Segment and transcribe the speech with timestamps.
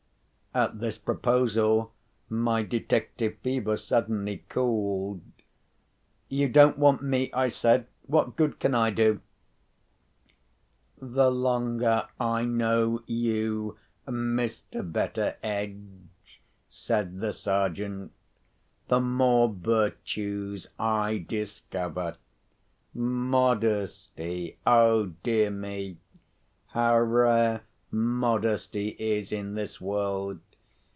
[0.53, 1.93] At this proposal,
[2.27, 5.21] my detective fever suddenly cooled.
[6.27, 7.87] "You don't want me," I said.
[8.05, 9.21] "What good can I do?"
[11.01, 14.81] "The longer I know you, Mr.
[14.91, 18.11] Betteredge," said the Sergeant,
[18.89, 22.17] "the more virtues I discover.
[22.93, 25.95] Modesty—oh dear me,
[26.67, 27.61] how rare
[27.93, 30.39] modesty is in this world!